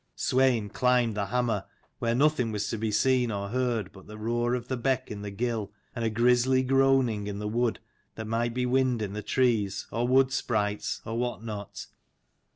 [0.17, 1.63] Swein climbed the hammer,
[1.99, 5.21] where nothing was to be seen or heard, but the roar of the beck in
[5.21, 7.79] the gill, and a grisly groaning in the wood,
[8.15, 11.85] that might be wind in the trees, or wood sprites, or what not.